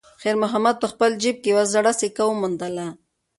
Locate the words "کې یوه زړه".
1.41-1.91